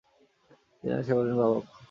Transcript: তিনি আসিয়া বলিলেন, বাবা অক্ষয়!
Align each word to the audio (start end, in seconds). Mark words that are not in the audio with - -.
তিনি 0.77 0.93
আসিয়া 0.97 1.15
বলিলেন, 1.17 1.37
বাবা 1.39 1.55
অক্ষয়! 1.55 1.77